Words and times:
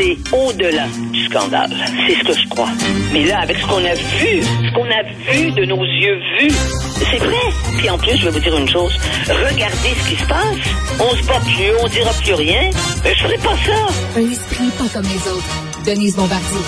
c'est 0.00 0.16
au-delà 0.34 0.86
du 1.12 1.24
scandale. 1.26 1.70
C'est 2.06 2.14
ce 2.14 2.24
que 2.24 2.32
je 2.32 2.48
crois. 2.48 2.70
Mais 3.12 3.24
là, 3.24 3.40
avec 3.40 3.58
ce 3.58 3.66
qu'on 3.66 3.84
a 3.84 3.94
vu, 3.94 4.42
ce 4.42 4.74
qu'on 4.74 4.86
a 4.86 5.02
vu 5.32 5.52
de 5.52 5.64
nos 5.66 5.84
yeux 5.84 6.18
vus, 6.38 6.54
c'est 7.10 7.18
vrai. 7.18 7.36
Puis 7.78 7.90
en 7.90 7.98
plus, 7.98 8.16
je 8.16 8.24
vais 8.24 8.30
vous 8.30 8.40
dire 8.40 8.56
une 8.56 8.68
chose. 8.68 8.92
Regardez 9.26 9.90
ce 10.02 10.08
qui 10.08 10.16
se 10.16 10.26
passe. 10.26 10.56
On 10.98 11.14
se 11.16 11.26
bat 11.26 11.40
plus, 11.40 11.72
on 11.82 11.88
dira 11.88 12.12
plus 12.22 12.34
rien. 12.34 12.70
Mais 13.04 13.14
je 13.14 13.22
ferai 13.22 13.36
pas 13.36 13.56
ça. 13.66 14.18
Un 14.18 14.30
esprit 14.30 14.70
pas 14.78 14.88
comme 14.94 15.04
les 15.04 15.30
autres. 15.30 15.84
Denise 15.84 16.16
Bombardier. 16.16 16.60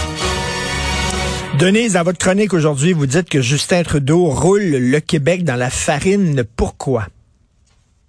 Denise, 1.59 1.93
dans 1.95 2.03
votre 2.03 2.19
chronique 2.19 2.53
aujourd'hui, 2.53 2.93
vous 2.93 3.07
dites 3.07 3.29
que 3.29 3.41
Justin 3.41 3.83
Trudeau 3.83 4.27
roule 4.27 4.63
le 4.63 5.01
Québec 5.01 5.45
dans 5.45 5.57
la 5.57 5.71
farine. 5.71 6.45
Pourquoi? 6.57 7.07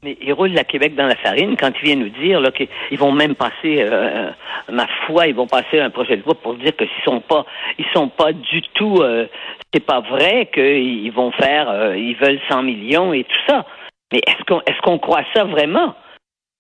Mais 0.04 0.18
il 0.22 0.34
roule 0.34 0.52
la 0.52 0.66
Québec 0.66 0.96
dans 0.96 1.08
la 1.08 1.16
farine 1.16 1.56
quand 1.58 1.72
il 1.82 1.86
vient 1.86 1.96
nous 1.96 2.10
dire 2.10 2.42
qu'ils 2.54 2.98
vont 2.98 3.14
même 3.14 3.36
passer, 3.36 3.78
euh, 3.80 4.32
ma 4.70 4.86
foi, 5.06 5.28
ils 5.28 5.36
vont 5.36 5.48
passer 5.48 5.80
un 5.80 5.90
projet 5.90 6.18
de 6.18 6.24
loi 6.24 6.36
pour 6.36 6.56
dire 6.56 6.76
que 6.76 6.86
s'ils 6.86 7.04
sont 7.06 7.22
pas, 7.22 7.46
ils 7.78 7.86
sont 7.94 8.10
pas 8.10 8.34
du 8.34 8.62
tout, 8.74 8.98
euh, 9.00 9.28
c'est 9.74 9.86
pas 9.86 10.02
vrai 10.02 10.50
qu'ils 10.54 11.12
vont 11.14 11.32
faire, 11.32 11.70
euh, 11.70 11.98
ils 11.98 12.18
veulent 12.18 12.40
100 12.50 12.64
millions 12.64 13.14
et 13.14 13.24
tout 13.24 13.40
ça. 13.48 13.66
Mais 14.12 14.20
est-ce 14.28 14.44
qu'on 14.46 14.60
est-ce 14.68 14.82
qu'on 14.82 15.00
croit 15.00 15.24
ça 15.34 15.46
vraiment? 15.46 15.96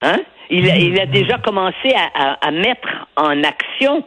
Hein? 0.01 0.21
Il 0.49 0.69
a, 0.69 0.77
il 0.77 0.99
a 0.99 1.05
déjà 1.05 1.37
commencé 1.37 1.93
à, 1.95 2.37
à, 2.45 2.51
mettre 2.51 3.07
en 3.15 3.43
action 3.43 4.03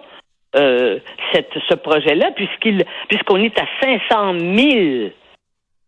euh, 0.54 0.98
cette, 1.32 1.52
ce 1.68 1.74
projet-là, 1.74 2.30
puisqu'il 2.34 2.84
puisqu'on 3.08 3.36
est 3.36 3.58
à 3.58 3.66
500 3.82 4.38
000 4.38 5.10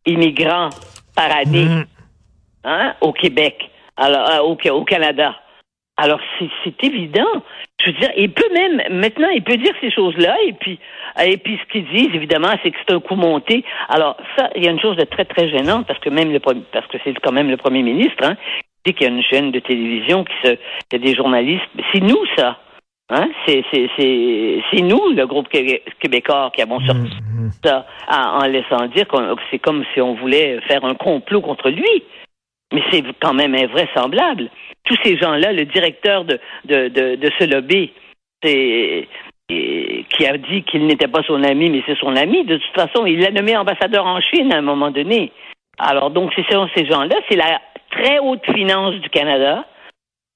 immigrants 0.06 0.70
par 1.16 1.34
année. 1.34 1.64
Mmh 1.64 1.84
hein, 2.64 2.94
au 3.00 3.12
Québec, 3.12 3.70
alors, 3.96 4.30
euh, 4.30 4.38
au, 4.42 4.56
au 4.76 4.84
Canada. 4.84 5.34
Alors, 5.96 6.20
c'est 6.38 6.84
évident. 6.84 7.26
Je 7.80 7.90
veux 7.90 7.98
dire, 7.98 8.10
il 8.16 8.30
peut 8.30 8.48
même, 8.54 8.80
maintenant, 8.90 9.28
il 9.34 9.42
peut 9.42 9.56
dire 9.56 9.72
ces 9.80 9.90
choses-là, 9.90 10.36
et 10.46 10.52
puis, 10.52 10.78
et 11.24 11.36
puis 11.38 11.58
ce 11.58 11.72
qu'ils 11.72 11.88
disent, 11.88 12.14
évidemment, 12.14 12.52
c'est 12.62 12.70
que 12.70 12.76
c'est 12.86 12.94
un 12.94 13.00
coup 13.00 13.16
monté. 13.16 13.64
Alors, 13.88 14.16
ça, 14.36 14.48
il 14.54 14.64
y 14.64 14.68
a 14.68 14.70
une 14.70 14.80
chose 14.80 14.96
de 14.96 15.04
très, 15.04 15.24
très 15.24 15.48
gênante, 15.48 15.88
parce 15.88 15.98
que 15.98 16.08
même 16.08 16.32
le, 16.32 16.38
parce 16.38 16.86
que 16.86 16.98
c'est 17.02 17.14
quand 17.20 17.32
même 17.32 17.50
le 17.50 17.56
premier 17.56 17.82
ministre, 17.82 18.22
hein, 18.22 18.36
qui 18.84 18.92
dit 18.92 18.94
qu'il 18.94 19.08
y 19.08 19.10
a 19.10 19.12
une 19.12 19.22
chaîne 19.24 19.50
de 19.50 19.58
télévision 19.58 20.22
qui 20.22 20.34
se, 20.44 20.52
y 20.52 20.96
a 20.96 20.98
des 20.98 21.16
journalistes. 21.16 21.68
C'est 21.92 22.00
nous, 22.00 22.24
ça. 22.36 22.58
Hein? 23.10 23.28
C'est, 23.46 23.64
c'est, 23.72 23.88
c'est, 23.98 24.62
c'est 24.70 24.82
nous, 24.82 25.10
le 25.10 25.26
groupe 25.26 25.48
québécois, 25.48 26.52
qui 26.54 26.62
avons 26.62 26.78
sorti 26.80 27.10
mmh, 27.10 27.46
mmh. 27.46 27.50
ça 27.64 27.86
en, 28.08 28.46
laissant 28.46 28.86
dire 28.86 29.08
que 29.08 29.16
c'est 29.50 29.58
comme 29.58 29.84
si 29.94 30.00
on 30.00 30.14
voulait 30.14 30.60
faire 30.68 30.84
un 30.84 30.94
complot 30.94 31.40
contre 31.40 31.70
lui. 31.70 32.04
Mais 32.72 32.82
c'est 32.90 33.02
quand 33.20 33.34
même 33.34 33.54
invraisemblable. 33.54 34.50
Tous 34.84 34.96
ces 35.02 35.16
gens-là, 35.16 35.52
le 35.52 35.64
directeur 35.64 36.24
de, 36.24 36.38
de, 36.66 36.88
de, 36.88 37.30
ce 37.38 37.44
lobby, 37.44 37.92
c'est 38.42 39.08
qui 39.48 40.26
a 40.26 40.36
dit 40.36 40.62
qu'il 40.64 40.86
n'était 40.86 41.08
pas 41.08 41.22
son 41.22 41.42
ami, 41.42 41.70
mais 41.70 41.82
c'est 41.86 41.98
son 41.98 42.14
ami. 42.14 42.44
De 42.44 42.58
toute 42.58 42.74
façon, 42.74 43.06
il 43.06 43.20
l'a 43.20 43.30
nommé 43.30 43.56
ambassadeur 43.56 44.04
en 44.04 44.20
Chine 44.20 44.52
à 44.52 44.58
un 44.58 44.62
moment 44.62 44.90
donné. 44.90 45.32
Alors 45.78 46.10
donc, 46.10 46.32
c'est 46.36 46.44
ces 46.76 46.86
gens-là, 46.86 47.16
c'est 47.28 47.36
la 47.36 47.60
très 47.90 48.18
haute 48.18 48.44
finance 48.52 48.94
du 48.96 49.08
Canada 49.08 49.64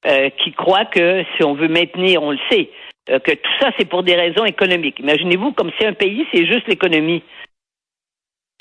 euh, 0.06 0.30
qui 0.30 0.52
croit 0.52 0.84
que 0.84 1.24
si 1.36 1.44
on 1.44 1.54
veut 1.54 1.68
maintenir, 1.68 2.22
on 2.22 2.30
le 2.32 2.38
sait, 2.50 2.70
euh, 3.10 3.18
que 3.18 3.32
tout 3.32 3.50
ça 3.60 3.70
c'est 3.78 3.88
pour 3.88 4.02
des 4.02 4.14
raisons 4.14 4.44
économiques. 4.44 4.98
Imaginez-vous 4.98 5.52
comme 5.52 5.70
si 5.78 5.86
un 5.86 5.92
pays 5.92 6.26
c'est 6.32 6.46
juste 6.46 6.66
l'économie. 6.68 7.22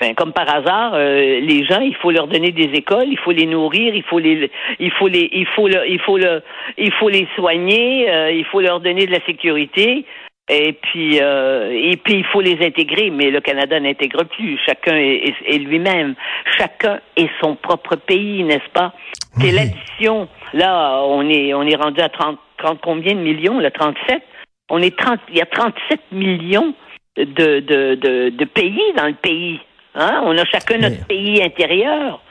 Ben, 0.02 0.16
comme 0.16 0.32
par 0.32 0.52
hasard, 0.52 0.94
euh, 0.94 1.38
les 1.38 1.64
gens, 1.64 1.78
il 1.78 1.94
faut 1.94 2.10
leur 2.10 2.26
donner 2.26 2.50
des 2.50 2.76
écoles, 2.76 3.06
il 3.06 3.18
faut 3.18 3.30
les 3.30 3.46
nourrir, 3.46 3.94
il 3.94 4.02
faut 4.02 4.18
les, 4.18 4.50
il 4.80 4.90
faut 4.90 5.06
les, 5.06 5.30
il 5.32 5.46
faut 5.46 5.68
le, 5.68 5.88
il 5.88 6.00
faut 6.00 6.18
le, 6.18 6.42
il 6.76 6.90
faut 6.94 7.08
les 7.08 7.28
soigner, 7.36 8.10
euh, 8.10 8.32
il 8.32 8.44
faut 8.46 8.60
leur 8.60 8.80
donner 8.80 9.06
de 9.06 9.12
la 9.12 9.24
sécurité. 9.24 10.04
Et 10.48 10.72
puis, 10.72 11.20
euh, 11.20 11.70
et 11.70 11.96
puis 11.98 12.14
il 12.14 12.24
faut 12.24 12.40
les 12.40 12.58
intégrer, 12.66 13.10
mais 13.10 13.30
le 13.30 13.40
Canada 13.40 13.78
n'intègre 13.78 14.24
plus. 14.24 14.58
Chacun 14.66 14.96
est, 14.96 15.58
lui-même. 15.58 16.16
Chacun 16.58 16.98
est 17.16 17.30
son 17.40 17.54
propre 17.54 17.94
pays, 17.94 18.42
n'est-ce 18.42 18.70
pas? 18.74 18.92
C'est 19.38 19.52
l'addition. 19.52 20.26
Là, 20.52 21.00
on 21.04 21.28
est, 21.30 21.54
on 21.54 21.62
est 21.62 21.76
rendu 21.76 22.00
à 22.00 22.08
30, 22.08 22.40
30 22.58 22.80
combien 22.82 23.14
de 23.14 23.20
millions 23.20 23.60
Là, 23.60 23.70
37. 23.70 24.20
On 24.68 24.82
est 24.82 24.98
30, 24.98 25.20
il 25.28 25.36
y 25.36 25.40
a 25.40 25.46
37 25.46 26.00
millions 26.10 26.74
de, 27.16 27.60
de, 27.60 27.94
de, 27.94 28.30
de 28.30 28.44
pays 28.46 28.82
dans 28.96 29.06
le 29.06 29.14
pays. 29.14 29.60
Hein? 29.94 30.22
On 30.24 30.36
a 30.36 30.44
chacun 30.44 30.78
notre 30.78 31.06
pays 31.06 31.42
intérieur. 31.42 32.22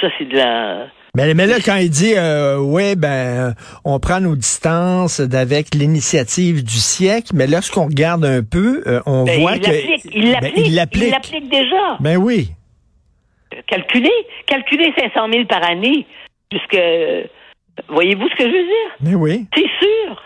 Ça, 0.00 0.08
c'est 0.18 0.26
de 0.26 0.36
la... 0.36 0.86
Mais, 1.14 1.34
mais, 1.34 1.46
là, 1.46 1.56
quand 1.64 1.76
il 1.76 1.90
dit, 1.90 2.12
euh, 2.16 2.58
oui, 2.58 2.94
ben, 2.94 3.54
on 3.84 3.98
prend 3.98 4.20
nos 4.20 4.36
distances 4.36 5.20
avec 5.20 5.74
l'initiative 5.74 6.62
du 6.62 6.76
siècle, 6.76 7.32
mais 7.34 7.46
lorsqu'on 7.46 7.86
regarde 7.86 8.24
un 8.24 8.42
peu, 8.42 8.82
euh, 8.86 9.00
on 9.06 9.24
ben, 9.24 9.40
voit 9.40 9.58
que... 9.58 9.70
Il 10.14 10.30
l'applique, 10.30 10.56
il 10.56 10.74
l'applique 10.74 11.50
déjà. 11.50 11.96
Ben 11.98 12.18
oui. 12.18 12.50
Calculer, 13.66 14.12
calculer 14.46 14.92
500 14.96 15.28
000 15.32 15.44
par 15.46 15.64
année, 15.68 16.06
puisque... 16.50 16.78
Voyez-vous 17.88 18.28
ce 18.28 18.34
que 18.34 18.44
je 18.44 18.48
veux 18.48 18.64
dire? 18.64 18.96
Mais 19.00 19.14
oui. 19.14 19.46
C'est 19.54 19.60
sûr. 19.62 20.22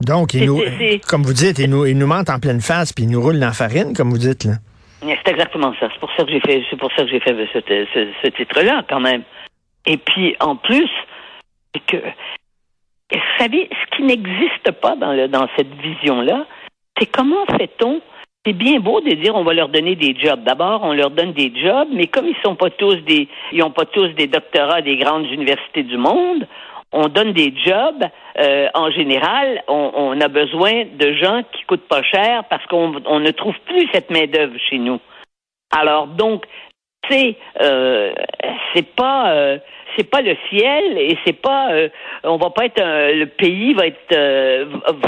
Donc, 0.00 0.34
il 0.34 0.44
nous, 0.44 0.60
comme 1.08 1.22
vous 1.22 1.32
dites, 1.32 1.58
il 1.58 1.70
nous, 1.70 1.86
il 1.86 1.96
nous 1.96 2.06
mente 2.06 2.28
en 2.28 2.38
pleine 2.38 2.60
face, 2.60 2.92
puis 2.92 3.04
il 3.04 3.10
nous 3.10 3.22
roule 3.22 3.40
dans 3.40 3.46
la 3.46 3.52
farine, 3.52 3.94
comme 3.94 4.10
vous 4.10 4.18
dites, 4.18 4.44
là. 4.44 4.54
C'est 5.00 5.28
exactement 5.28 5.74
ça. 5.78 5.88
C'est 5.92 6.00
pour 6.00 6.10
ça 6.16 6.24
que 6.24 6.30
j'ai 6.30 6.40
fait, 6.40 6.64
c'est 6.70 6.76
pour 6.76 6.90
ça 6.92 7.02
que 7.02 7.08
j'ai 7.08 7.20
fait 7.20 7.34
ce, 7.52 8.28
titre-là, 8.28 8.84
quand 8.88 9.00
même. 9.00 9.22
Et 9.86 9.98
puis, 9.98 10.34
en 10.40 10.56
plus, 10.56 10.90
c'est 11.74 11.84
que, 11.86 11.96
vous 13.12 13.20
savez, 13.38 13.68
ce 13.70 13.96
qui 13.96 14.02
n'existe 14.02 14.72
pas 14.80 14.96
dans, 14.96 15.12
le, 15.12 15.28
dans 15.28 15.48
cette 15.56 15.72
vision-là, 15.74 16.46
c'est 16.98 17.06
comment 17.06 17.44
fait-on? 17.58 18.00
C'est 18.44 18.52
bien 18.52 18.78
beau 18.78 19.00
de 19.00 19.10
dire 19.10 19.34
on 19.34 19.42
va 19.42 19.54
leur 19.54 19.68
donner 19.68 19.96
des 19.96 20.16
jobs. 20.16 20.42
D'abord, 20.44 20.82
on 20.84 20.92
leur 20.92 21.10
donne 21.10 21.32
des 21.32 21.52
jobs, 21.54 21.88
mais 21.92 22.06
comme 22.06 22.26
ils 22.26 22.36
sont 22.44 22.54
pas 22.54 22.70
tous 22.70 22.96
des, 22.96 23.28
ils 23.52 23.62
ont 23.62 23.72
pas 23.72 23.86
tous 23.86 24.08
des 24.10 24.28
doctorats 24.28 24.82
des 24.82 24.96
grandes 24.96 25.26
universités 25.26 25.82
du 25.82 25.96
monde, 25.96 26.46
on 26.92 27.08
donne 27.08 27.32
des 27.32 27.52
jobs. 27.64 28.04
Euh, 28.38 28.68
en 28.74 28.90
général, 28.90 29.62
on, 29.68 30.20
a 30.20 30.28
besoin 30.28 30.84
de 30.84 31.12
gens 31.14 31.42
qui 31.52 31.62
coûtent 31.64 31.88
pas 31.88 32.02
cher 32.02 32.44
parce 32.48 32.64
qu'on 32.66 33.20
ne 33.20 33.30
trouve 33.30 33.54
plus 33.66 33.88
cette 33.92 34.10
main 34.10 34.26
d'œuvre 34.26 34.56
chez 34.70 34.78
nous. 34.78 35.00
Alors 35.76 36.06
donc, 36.06 36.44
c'est 37.08 37.36
euh, 37.62 38.12
c'est 38.74 38.94
pas 38.94 39.30
euh, 39.32 39.58
c'est 39.96 40.08
pas 40.10 40.20
le 40.22 40.36
ciel 40.48 40.98
et 40.98 41.16
c'est 41.24 41.40
pas 41.40 41.70
on 42.24 42.36
va 42.36 42.50
pas 42.50 42.66
être 42.66 42.82
le 42.82 43.26
pays 43.26 43.72
va 43.74 43.86
être 43.86 44.14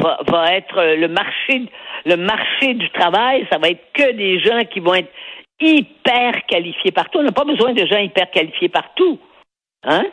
va, 0.01 0.19
va, 0.29 0.55
être 0.55 0.95
le 0.97 1.09
marché 1.09 1.63
le 2.07 2.17
marché 2.17 2.75
du 2.75 2.89
travail 2.91 3.47
ça 3.51 3.59
va 3.59 3.69
être 3.69 3.85
que 3.93 4.13
des 4.13 4.39
gens 4.39 4.65
qui 4.71 4.81
vont 4.81 4.95
être 4.95 5.13
hyper 5.61 6.47
qualifiés 6.47 6.93
partout 6.93 7.19
on 7.19 7.25
n'a 7.25 7.33
pas 7.33 7.45
besoin 7.45 7.73
de 7.73 7.85
gens 7.85 7.99
hyper 7.99 8.31
qualifiés 8.31 8.69
partout 8.69 9.19
hein? 9.85 10.07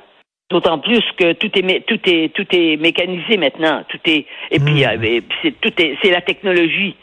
D'autant 0.51 0.77
plus 0.77 1.01
que 1.17 1.33
tout 1.33 1.49
est 1.57 1.85
tout 1.87 1.99
est 2.05 2.33
tout 2.33 2.45
est 2.51 2.77
mécanisé 2.77 3.37
maintenant. 3.37 3.83
Tout 3.89 3.99
est 4.05 4.25
et 4.51 4.59
puis 4.59 4.85
hmm. 4.85 5.03
euh, 5.03 5.19
c'est 5.41 5.59
tout 5.59 5.73
est 5.81 5.97
c'est 6.03 6.11
la 6.11 6.21
technologie. 6.21 6.95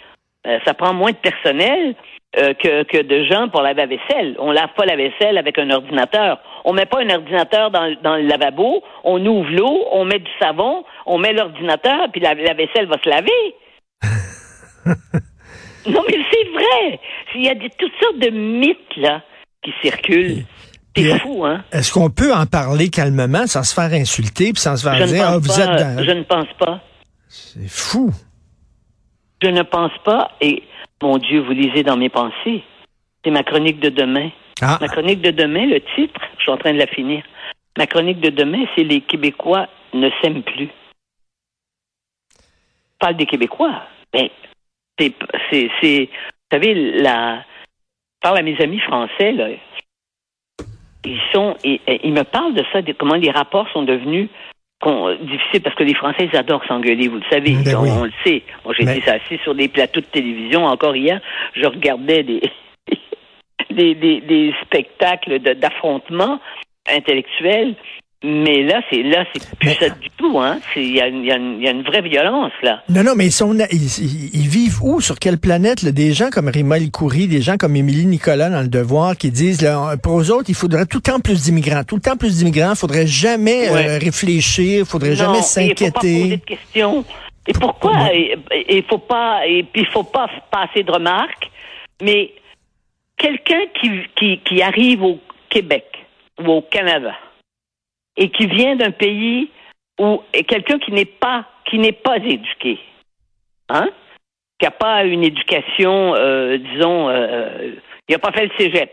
Euh, 0.46 0.58
ça 0.64 0.74
prend 0.74 0.94
moins 0.94 1.10
de 1.10 1.16
personnel 1.16 1.94
euh, 2.38 2.54
que, 2.54 2.82
que 2.84 3.02
de 3.02 3.24
gens 3.24 3.48
pour 3.48 3.62
laver 3.62 3.82
la 3.82 3.86
vaisselle. 3.86 4.36
On 4.38 4.52
lave 4.52 4.72
pas 4.76 4.86
la 4.86 4.96
vaisselle 4.96 5.38
avec 5.38 5.58
un 5.58 5.70
ordinateur. 5.70 6.40
On 6.64 6.72
met 6.72 6.86
pas 6.86 7.00
un 7.00 7.10
ordinateur 7.10 7.70
dans, 7.70 7.94
dans 8.02 8.16
le 8.16 8.22
lavabo. 8.22 8.82
On 9.04 9.24
ouvre 9.26 9.50
l'eau, 9.50 9.86
on 9.90 10.04
met 10.04 10.18
du 10.18 10.30
savon, 10.40 10.84
on 11.04 11.18
met 11.18 11.32
l'ordinateur, 11.32 12.10
puis 12.10 12.20
la, 12.20 12.34
la 12.34 12.54
vaisselle 12.54 12.86
va 12.86 12.96
se 13.02 13.08
laver. 13.08 13.54
non 15.86 16.02
mais 16.08 16.18
c'est 16.30 16.48
vrai. 16.50 17.00
Il 17.34 17.44
y 17.44 17.48
a 17.48 17.54
des, 17.54 17.70
toutes 17.70 17.92
sortes 18.00 18.18
de 18.18 18.30
mythes 18.30 18.96
là 18.96 19.22
qui 19.62 19.72
circulent. 19.82 20.44
C'est 20.94 21.18
fou, 21.20 21.44
hein? 21.44 21.64
Est-ce 21.72 21.92
qu'on 21.92 22.10
peut 22.10 22.32
en 22.34 22.46
parler 22.46 22.90
calmement 22.90 23.46
sans 23.46 23.62
se 23.62 23.74
faire 23.74 23.92
insulter 23.92 24.52
puis 24.52 24.60
sans 24.60 24.76
se 24.76 24.88
faire 24.88 25.06
je 25.06 25.12
dire, 25.12 25.24
ah, 25.26 25.38
vous 25.38 25.60
êtes 25.60 25.68
dans... 25.68 26.04
Je 26.04 26.10
ne 26.10 26.22
pense 26.22 26.52
pas. 26.58 26.80
C'est 27.28 27.68
fou. 27.68 28.10
Je 29.42 29.48
ne 29.48 29.62
pense 29.62 29.92
pas, 30.04 30.32
et 30.40 30.62
mon 31.02 31.18
Dieu, 31.18 31.40
vous 31.40 31.52
lisez 31.52 31.82
dans 31.82 31.96
mes 31.96 32.10
pensées. 32.10 32.62
C'est 33.24 33.30
ma 33.30 33.42
chronique 33.42 33.80
de 33.80 33.88
demain. 33.88 34.30
Ah. 34.60 34.78
Ma 34.80 34.88
chronique 34.88 35.20
de 35.22 35.30
demain, 35.30 35.66
le 35.66 35.80
titre, 35.96 36.20
je 36.36 36.42
suis 36.42 36.52
en 36.52 36.58
train 36.58 36.72
de 36.72 36.78
la 36.78 36.86
finir. 36.86 37.24
Ma 37.78 37.86
chronique 37.86 38.20
de 38.20 38.30
demain, 38.30 38.64
c'est 38.76 38.84
Les 38.84 39.00
Québécois 39.00 39.68
ne 39.94 40.10
s'aiment 40.20 40.42
plus. 40.42 40.68
Je 42.36 42.98
parle 42.98 43.16
des 43.16 43.26
Québécois. 43.26 43.82
Mais 44.14 44.30
c'est, 44.98 45.14
c'est, 45.50 46.04
vous 46.04 46.08
savez, 46.52 46.74
la, 47.00 47.38
je 47.38 48.20
parle 48.20 48.38
à 48.38 48.42
mes 48.42 48.60
amis 48.60 48.80
français, 48.80 49.32
là, 49.32 49.48
ils 51.04 51.20
sont, 51.32 51.56
et, 51.64 51.80
ils 52.04 52.12
me 52.12 52.22
parlent 52.24 52.54
de 52.54 52.64
ça, 52.72 52.82
de 52.82 52.92
comment 52.92 53.14
les 53.14 53.30
rapports 53.30 53.68
sont 53.72 53.82
devenus 53.82 54.28
difficiles 55.20 55.62
parce 55.62 55.76
que 55.76 55.84
les 55.84 55.94
Français 55.94 56.28
ils 56.32 56.36
adorent 56.36 56.64
s'engueuler, 56.66 57.06
vous 57.06 57.18
le 57.18 57.30
savez, 57.30 57.54
ben 57.64 57.76
on, 57.76 58.04
le 58.04 58.12
sait. 58.24 58.42
Moi, 58.64 58.74
j'ai 58.76 58.82
été 58.82 59.10
assis 59.10 59.38
sur 59.44 59.54
des 59.54 59.68
plateaux 59.68 60.00
de 60.00 60.06
télévision 60.06 60.64
encore 60.64 60.96
hier, 60.96 61.20
je 61.54 61.66
regardais 61.66 62.24
des 62.24 62.40
des, 63.70 63.94
des, 63.94 64.20
des 64.20 64.54
spectacles 64.62 65.38
d'affrontements 65.38 66.40
intellectuels 66.88 67.76
Mais 68.24 68.62
là, 68.62 68.80
c'est 68.88 69.02
là, 69.02 69.24
c'est 69.32 69.56
plus 69.56 69.70
ça 69.70 69.88
du 69.88 70.08
tout, 70.16 70.38
hein. 70.38 70.60
Il 70.76 70.94
y 70.94 71.00
a, 71.00 71.08
y, 71.08 71.32
a 71.32 71.38
y 71.38 71.66
a, 71.66 71.70
une 71.72 71.82
vraie 71.82 72.02
violence 72.02 72.52
là. 72.62 72.80
Non, 72.88 73.02
non, 73.02 73.14
mais 73.16 73.26
ils, 73.26 73.32
sont, 73.32 73.52
ils, 73.52 74.48
vivent 74.48 74.80
où? 74.82 75.00
Sur 75.00 75.18
quelle 75.18 75.38
planète 75.38 75.82
là? 75.82 75.90
Des 75.90 76.12
gens 76.12 76.30
comme 76.30 76.48
Rima 76.48 76.78
Coury, 76.92 77.26
des 77.26 77.42
gens 77.42 77.56
comme 77.56 77.74
Émilie 77.74 78.06
Nicolas 78.06 78.48
dans 78.48 78.60
le 78.60 78.68
Devoir, 78.68 79.16
qui 79.16 79.32
disent 79.32 79.60
là, 79.60 79.96
pour 80.00 80.20
eux 80.20 80.30
autres, 80.30 80.48
il 80.50 80.54
faudrait 80.54 80.86
tout 80.86 80.98
le 80.98 81.12
temps 81.12 81.18
plus 81.18 81.42
d'immigrants, 81.42 81.82
tout 81.82 81.96
le 81.96 82.00
temps 82.00 82.16
plus 82.16 82.38
d'immigrants. 82.38 82.74
Il 82.74 82.78
faudrait 82.78 83.08
jamais 83.08 83.68
euh, 83.68 83.98
réfléchir, 83.98 84.80
il 84.80 84.86
faudrait 84.86 85.16
jamais 85.16 85.42
s'inquiéter. 85.42 85.80
Il 85.84 85.90
faut 85.90 85.92
pas 85.92 86.00
poser 86.00 86.36
de 86.36 86.44
questions. 86.44 87.04
Et 87.48 87.52
pourquoi 87.54 87.92
Il 88.68 88.84
faut 88.88 88.98
pas, 88.98 89.46
et 89.48 89.64
puis 89.64 89.82
il 89.82 89.88
faut 89.88 90.04
pas 90.04 90.28
passer 90.52 90.84
de 90.84 90.92
remarques. 90.92 91.50
Mais 92.00 92.30
quelqu'un 93.16 93.62
qui, 93.80 93.90
qui, 94.14 94.38
qui 94.44 94.62
arrive 94.62 95.02
au 95.02 95.18
Québec 95.48 95.86
ou 96.38 96.50
au 96.50 96.62
Canada 96.62 97.14
et 98.16 98.30
qui 98.30 98.46
vient 98.46 98.76
d'un 98.76 98.90
pays 98.90 99.50
où 100.00 100.22
quelqu'un 100.48 100.78
qui 100.78 100.92
n'est 100.92 101.04
pas 101.04 101.46
qui 101.68 101.78
n'est 101.78 101.92
pas 101.92 102.16
éduqué, 102.16 102.78
hein, 103.68 103.88
qui 104.58 104.66
n'a 104.66 104.70
pas 104.70 105.04
une 105.04 105.24
éducation, 105.24 106.14
euh, 106.14 106.58
disons, 106.58 107.08
euh, 107.08 107.12
euh, 107.12 107.72
il 108.08 108.12
n'a 108.12 108.18
pas 108.18 108.32
fait 108.32 108.46
le 108.46 108.52
cégep, 108.58 108.92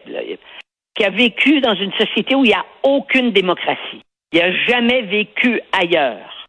qui 0.96 1.04
a 1.04 1.10
vécu 1.10 1.62
dans 1.62 1.76
une 1.76 1.92
société 1.94 2.36
où 2.36 2.46
il 2.46 2.50
n'y 2.50 2.54
a 2.54 2.66
aucune 2.84 3.32
démocratie. 3.32 4.02
Il 4.32 4.40
n'a 4.40 4.52
jamais 4.66 5.02
vécu 5.02 5.62
ailleurs 5.72 6.48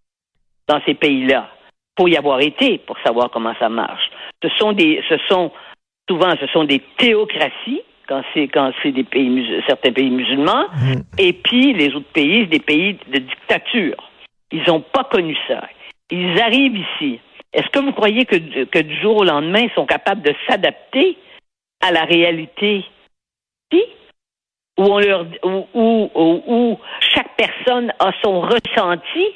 dans 0.69 0.81
ces 0.87 0.95
pays-là. 0.95 1.51
Pour 1.97 2.09
y 2.09 2.17
avoir 2.17 2.41
été, 2.41 2.79
pour 2.79 2.97
savoir 3.05 3.31
comment 3.31 3.55
ça 3.59 3.69
marche. 3.69 4.11
Ce 4.43 4.49
sont 4.51 4.73
des, 4.73 5.03
ce 5.09 5.17
sont 5.29 5.51
souvent, 6.09 6.35
ce 6.41 6.47
sont 6.49 6.65
des 6.65 6.81
théocraties 6.97 7.83
quand 8.11 8.23
c'est 8.35 8.49
quand 8.49 8.73
c'est 8.83 8.91
des 8.91 9.05
pays 9.05 9.63
certains 9.69 9.93
pays 9.93 10.11
musulmans, 10.11 10.67
mm. 10.73 11.03
et 11.17 11.33
puis 11.33 11.73
les 11.73 11.95
autres 11.95 12.13
pays, 12.13 12.47
des 12.49 12.59
pays 12.59 12.99
de 13.07 13.19
dictature. 13.21 14.11
Ils 14.51 14.65
n'ont 14.67 14.81
pas 14.81 15.05
connu 15.05 15.37
ça. 15.47 15.63
Ils 16.11 16.41
arrivent 16.41 16.77
ici. 16.77 17.21
Est-ce 17.53 17.69
que 17.69 17.79
vous 17.79 17.93
croyez 17.93 18.25
que, 18.25 18.65
que 18.65 18.81
du 18.81 19.01
jour 19.01 19.19
au 19.19 19.25
lendemain, 19.25 19.61
ils 19.61 19.75
sont 19.77 19.87
capables 19.87 20.23
de 20.23 20.35
s'adapter 20.49 21.17
à 21.81 21.93
la 21.93 22.03
réalité 22.03 22.85
si? 23.73 23.81
Où, 24.77 24.83
on 24.83 24.99
leur, 24.99 25.27
où, 25.45 25.67
où, 25.73 26.43
où, 26.47 26.79
chaque 27.15 27.37
personne 27.37 27.93
a 28.01 28.11
son 28.25 28.41
ressenti? 28.41 29.27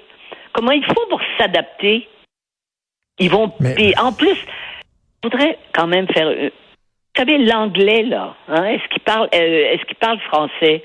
Comment 0.53 0.73
il 0.73 0.85
faut 0.85 1.07
pour 1.09 1.21
s'adapter? 1.39 2.09
Ils 3.21 3.31
vont. 3.31 3.53
en 3.99 4.13
plus, 4.13 4.35
je 4.35 5.29
voudrais 5.29 5.59
quand 5.73 5.87
même 5.87 6.09
faire 6.09 6.27
euh, 6.27 6.51
vous 7.15 7.25
savez, 7.25 7.39
l'anglais, 7.39 8.03
là, 8.03 8.35
hein, 8.49 8.65
est-ce 8.65 8.89
qu'il 8.89 9.03
parle, 9.03 9.29
euh, 9.35 9.73
est-ce 9.73 9.85
qu'il 9.85 9.97
parle 9.97 10.19
français? 10.21 10.83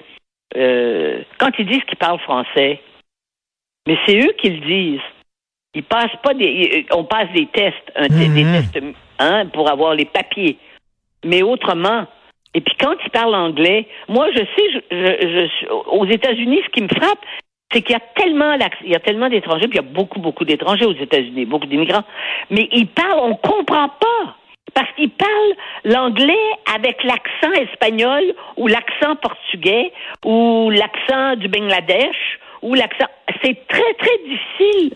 Euh, 0.56 1.24
quand 1.40 1.50
ils 1.58 1.66
disent 1.66 1.84
qu'ils 1.86 1.98
parlent 1.98 2.20
français, 2.20 2.82
mais 3.88 3.98
c'est 4.06 4.20
eux 4.20 4.34
qui 4.38 4.50
le 4.50 4.66
disent. 4.66 5.02
Ils 5.74 5.84
passent 5.84 6.16
pas 6.24 6.34
des, 6.34 6.86
on 6.92 7.04
passe 7.04 7.30
des 7.36 7.48
tests, 7.48 7.92
des 8.10 8.28
mhm. 8.28 8.52
tests, 8.54 8.80
hein, 9.20 9.48
pour 9.48 9.70
avoir 9.70 9.94
les 9.96 10.06
papiers. 10.06 10.58
Mais 11.24 11.42
autrement, 11.42 12.06
et 12.54 12.62
puis 12.62 12.76
quand 12.80 12.96
ils 13.06 13.12
parlent 13.12 13.36
anglais, 13.36 13.88
moi 14.08 14.30
je 14.32 14.40
sais, 14.40 14.84
je, 14.92 15.68
aux 15.70 16.06
États-Unis, 16.06 16.62
ce 16.66 16.70
qui 16.70 16.84
me 16.84 16.88
frappe, 16.88 17.20
c'est 17.72 17.82
qu'il 17.82 17.94
y 17.94 17.96
a 17.96 18.02
tellement, 18.16 18.58
il 18.82 18.92
y 18.92 18.96
a 18.96 19.00
tellement 19.00 19.30
d'étrangers, 19.30 19.68
puis 19.68 19.78
il 19.78 19.84
y 19.84 19.88
a 19.88 19.94
beaucoup, 19.94 20.20
beaucoup 20.20 20.46
d'étrangers 20.46 20.86
aux 20.86 20.96
États-Unis, 20.96 21.46
beaucoup 21.46 21.68
d'immigrants, 21.68 22.04
mais 22.50 22.68
ils 22.72 22.88
parlent, 22.88 23.20
on 23.20 23.36
comprend 23.36 23.90
pas 23.90 24.39
parce 24.74 24.90
qu'ils 24.96 25.12
parlent 25.12 25.56
l'anglais 25.86 26.34
avec 26.74 27.04
l'accent 27.04 27.52
espagnol 27.62 28.24
ou 28.58 28.68
l'accent 28.68 29.16
portugais 29.22 29.92
ou 30.26 30.70
l'accent 30.70 31.36
du 31.38 31.48
Bangladesh 31.48 32.40
ou 32.62 32.74
l'accent. 32.74 33.08
C'est 33.44 33.68
très, 33.68 33.94
très 33.94 34.18
difficile 34.28 34.94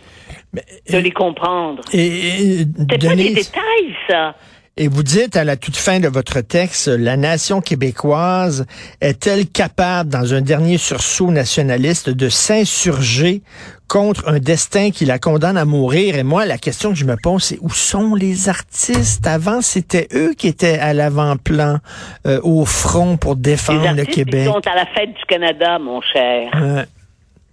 de 0.91 0.97
les 0.97 1.11
comprendre. 1.11 1.81
Et, 1.93 2.65
C'est 2.89 3.07
pas 3.07 3.15
des 3.15 3.33
détails, 3.33 3.95
ça. 4.09 4.35
Et 4.75 4.87
vous 4.87 5.03
dites 5.03 5.35
à 5.35 5.43
la 5.43 5.55
toute 5.55 5.75
fin 5.75 5.99
de 5.99 6.07
votre 6.07 6.41
texte, 6.41 6.87
la 6.87 7.15
nation 7.15 7.61
québécoise 7.61 8.65
est-elle 9.01 9.47
capable, 9.47 10.09
dans 10.09 10.33
un 10.33 10.41
dernier 10.41 10.79
sursaut 10.79 11.29
nationaliste, 11.29 12.09
de 12.09 12.27
s'insurger 12.27 13.43
contre 13.87 14.27
un 14.27 14.39
destin 14.39 14.89
qui 14.89 15.05
la 15.05 15.19
condamne 15.19 15.57
à 15.57 15.65
mourir? 15.65 16.15
Et 16.15 16.23
moi, 16.23 16.47
la 16.47 16.57
question 16.57 16.89
que 16.89 16.95
je 16.95 17.05
me 17.05 17.15
pose, 17.21 17.43
c'est 17.43 17.59
où 17.61 17.69
sont 17.69 18.15
les 18.15 18.49
artistes? 18.49 19.27
Avant, 19.27 19.61
c'était 19.61 20.07
eux 20.15 20.33
qui 20.33 20.47
étaient 20.47 20.79
à 20.79 20.95
l'avant-plan, 20.95 21.77
euh, 22.25 22.39
au 22.41 22.65
front 22.65 23.17
pour 23.17 23.35
défendre 23.35 23.93
le 23.95 24.05
Québec. 24.05 24.47
Ils 24.47 24.51
sont 24.53 24.67
à 24.67 24.75
la 24.75 24.87
fête 24.87 25.13
du 25.13 25.23
Canada, 25.27 25.77
mon 25.77 26.01
cher. 26.01 26.49
Euh, 26.55 26.83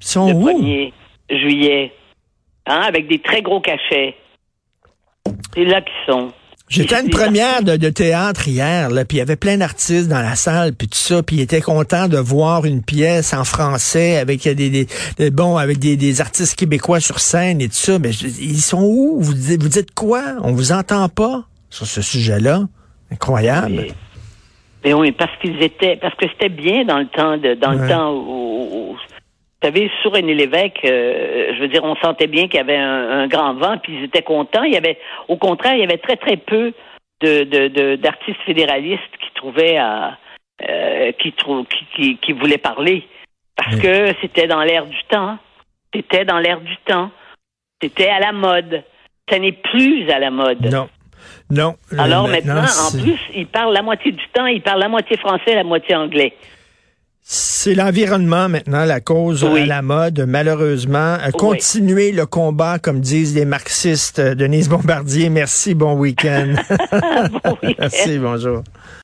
ils 0.01 0.07
sont 0.07 0.29
le 0.29 0.35
où? 0.37 0.49
1er 0.49 0.95
juillet. 1.29 1.93
Hein, 2.65 2.81
avec 2.81 3.09
des 3.09 3.19
très 3.19 3.43
gros 3.43 3.61
cachets. 3.61 4.17
C'est 5.55 5.65
là 5.67 5.83
qu'ils 5.83 5.93
sont. 6.07 6.33
J'étais 6.71 6.95
à 6.95 7.01
une 7.01 7.11
première 7.11 7.65
de, 7.65 7.91
théâtre 7.91 8.47
hier, 8.47 8.89
puis 9.09 9.17
il 9.17 9.19
y 9.19 9.21
avait 9.21 9.35
plein 9.35 9.59
d'artistes 9.59 10.09
dans 10.09 10.23
la 10.23 10.37
salle, 10.37 10.73
puis 10.73 10.87
tout 10.87 10.97
ça, 10.97 11.21
puis 11.21 11.37
ils 11.37 11.43
étaient 11.43 11.61
contents 11.61 12.07
de 12.07 12.17
voir 12.17 12.65
une 12.65 12.83
pièce 12.83 13.35
en 13.35 13.43
français 13.43 14.19
avec 14.19 14.45
des, 14.45 14.87
des, 15.19 15.31
bon 15.33 15.57
avec 15.57 15.81
des, 15.81 16.21
artistes 16.21 16.57
québécois 16.57 17.01
sur 17.01 17.19
scène 17.19 17.61
et 17.61 17.67
tout 17.67 17.75
ça. 17.75 17.99
Mais 17.99 18.11
ils 18.11 18.61
sont 18.61 18.83
où? 18.83 19.21
Vous 19.21 19.35
dites, 19.35 19.61
vous 19.61 19.69
dites 19.69 19.93
quoi? 19.95 20.23
On 20.43 20.53
vous 20.53 20.71
entend 20.71 21.09
pas 21.09 21.43
sur 21.71 21.87
ce 21.87 22.03
sujet-là 22.03 22.69
Incroyable. 23.13 23.87
Mais, 24.85 24.95
oui, 24.95 25.11
parce 25.11 25.37
qu'ils 25.43 25.61
étaient, 25.63 25.99
parce 26.01 26.15
que 26.15 26.27
c'était 26.29 26.49
bien 26.49 26.85
dans 26.85 26.99
le 26.99 27.07
temps 27.07 27.37
de, 27.37 27.55
dans 27.55 27.73
le 27.73 27.89
temps 27.89 28.15
où, 28.15 28.97
vous 29.63 29.69
savez, 29.69 29.91
sur 30.01 30.13
René 30.13 30.35
Lévesque, 30.35 30.81
euh, 30.87 31.53
je 31.55 31.61
veux 31.61 31.69
dire, 31.69 31.85
on 31.85 31.95
sentait 31.97 32.29
bien 32.29 32.49
qu'il 32.49 32.57
y 32.57 32.61
avait 32.61 32.79
un, 32.79 33.27
grand 33.27 33.53
vent, 33.55 33.77
puis 33.77 33.95
ils 33.95 34.05
étaient 34.05 34.23
contents. 34.23 34.63
Il 34.63 34.73
y 34.73 34.77
avait, 34.77 34.99
au 35.29 35.37
contraire, 35.37 35.75
il 35.75 35.81
y 35.81 35.85
avait 35.85 35.99
très 35.99 36.17
très 36.17 36.39
peu 36.39 36.73
de, 37.21 37.97
d'artistes 37.97 38.41
fédéralistes 38.47 39.03
qui 39.21 39.35
trouvaient 39.35 39.77
à, 39.77 40.17
euh, 40.67 41.13
qui, 41.13 41.35
qui, 41.95 42.17
qui, 42.17 42.33
voulaient 42.33 42.57
parler, 42.57 43.07
parce 43.55 43.77
que 43.77 44.15
c'était 44.23 44.47
dans 44.47 44.63
l'air 44.63 44.87
du 44.87 44.99
temps. 45.11 45.37
C'était 45.95 46.25
dans 46.25 46.39
l'air 46.39 46.61
du 46.63 46.77
temps. 46.87 47.11
C'était 47.83 48.09
à 48.09 48.21
la 48.21 48.33
mode. 48.33 48.83
Ça 49.29 49.39
n'est 49.39 49.53
plus 49.53 50.09
à 50.11 50.19
la 50.19 50.31
mode. 50.31 50.65
Non. 50.73 50.89
Non. 51.51 51.77
Alors 51.99 52.29
maintenant, 52.29 52.63
en 52.63 53.03
plus, 53.03 53.19
ils 53.35 53.47
parlent 53.47 53.75
la 53.75 53.83
moitié 53.83 54.13
du 54.13 54.27
temps, 54.33 54.47
ils 54.47 54.63
parlent 54.63 54.81
la 54.81 54.89
moitié 54.89 55.19
français, 55.19 55.55
la 55.55 55.65
moitié 55.65 55.95
anglais. 55.95 56.35
C'est 57.63 57.75
l'environnement 57.75 58.49
maintenant 58.49 58.87
la 58.87 59.01
cause 59.01 59.45
à 59.45 59.67
la 59.67 59.83
mode, 59.83 60.25
malheureusement. 60.27 61.19
Continuez 61.35 62.11
le 62.11 62.25
combat, 62.25 62.79
comme 62.79 63.01
disent 63.01 63.35
les 63.35 63.45
marxistes. 63.45 64.19
Denise 64.19 64.71
Bombardier, 64.71 65.29
merci, 65.29 65.75
bon 65.75 65.93
week-end. 65.93 66.55
bon 67.45 67.59
week 67.63 67.77
merci, 67.79 68.19
bonjour. 68.19 68.63